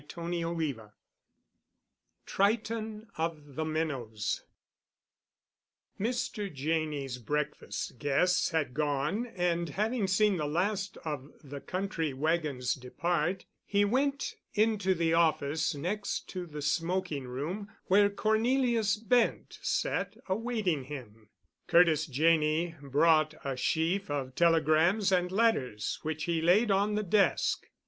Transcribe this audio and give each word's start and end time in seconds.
*CHAPTER 0.07 0.23
X* 0.23 0.93
*TRITON 2.25 3.05
OF 3.19 3.53
THE 3.53 3.63
MINNOWS* 3.63 4.43
Mr. 5.99 6.51
Janney's 6.51 7.19
breakfast 7.19 7.99
guests 7.99 8.49
had 8.49 8.73
gone, 8.73 9.27
and, 9.27 9.69
having 9.69 10.07
seen 10.07 10.37
the 10.37 10.47
last 10.47 10.97
of 11.05 11.29
the 11.43 11.61
country 11.61 12.13
wagons 12.15 12.73
depart, 12.73 13.45
he 13.63 13.85
went 13.85 14.33
into 14.55 14.95
the 14.95 15.13
office 15.13 15.75
next 15.75 16.27
to 16.29 16.47
the 16.47 16.63
smoking 16.63 17.27
room, 17.27 17.69
where 17.85 18.09
Cornelius 18.09 18.97
Bent 18.97 19.59
sat 19.61 20.17
awaiting 20.25 20.85
him. 20.85 21.29
Curtis 21.67 22.07
Janney 22.07 22.73
brought 22.81 23.35
a 23.45 23.55
sheaf 23.55 24.09
of 24.09 24.33
telegrams 24.33 25.11
and 25.11 25.31
letters 25.31 25.99
which 26.01 26.23
he 26.23 26.41
laid 26.41 26.71
on 26.71 26.95
the 26.95 27.03
desk. 27.03 27.67